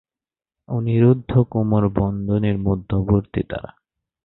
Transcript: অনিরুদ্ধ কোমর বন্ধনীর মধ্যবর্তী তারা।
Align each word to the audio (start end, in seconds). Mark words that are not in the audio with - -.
অনিরুদ্ধ 0.69 1.31
কোমর 1.49 1.83
বন্ধনীর 1.89 2.57
মধ্যবর্তী 2.57 3.41
তারা। 3.49 3.71